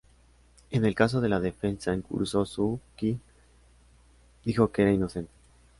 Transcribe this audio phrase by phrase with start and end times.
[0.71, 3.19] En el caso de la defensa en curso Suu Kyi
[4.43, 5.31] dijo que era inocente.